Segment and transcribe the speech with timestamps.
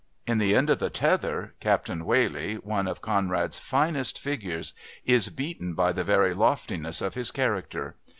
[0.25, 4.73] In The End of the Tether Captain Whalley, one of Conrad's finest figures,
[5.05, 7.95] is beaten by the very loftiness of his character.